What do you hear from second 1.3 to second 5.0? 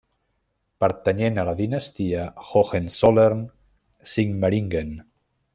a la dinastia Hohenzollern-Sigmaringen.